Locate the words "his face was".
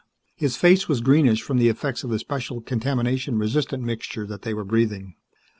0.35-0.99